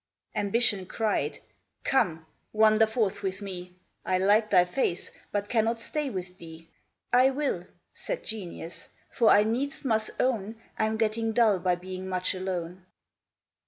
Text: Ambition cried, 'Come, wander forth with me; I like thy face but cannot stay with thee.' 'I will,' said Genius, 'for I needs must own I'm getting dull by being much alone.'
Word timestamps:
Ambition 0.35 0.87
cried, 0.87 1.37
'Come, 1.83 2.25
wander 2.53 2.87
forth 2.87 3.21
with 3.21 3.39
me; 3.39 3.75
I 4.03 4.17
like 4.17 4.49
thy 4.49 4.65
face 4.65 5.11
but 5.31 5.47
cannot 5.47 5.79
stay 5.79 6.09
with 6.09 6.39
thee.' 6.39 6.67
'I 7.13 7.29
will,' 7.29 7.67
said 7.93 8.23
Genius, 8.23 8.89
'for 9.11 9.29
I 9.29 9.43
needs 9.43 9.85
must 9.85 10.09
own 10.19 10.59
I'm 10.79 10.97
getting 10.97 11.33
dull 11.33 11.59
by 11.59 11.75
being 11.75 12.09
much 12.09 12.33
alone.' 12.33 12.83